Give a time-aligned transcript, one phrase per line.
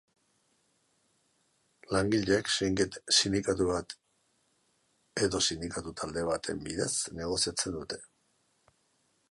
[1.95, 3.95] Langileek sindikatu bat
[5.27, 8.01] edo sindikatu talde baten bidez negoziatzen dute.